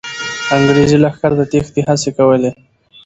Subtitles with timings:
[0.55, 2.51] انګریزي لښکر د تېښتې هڅې کولې.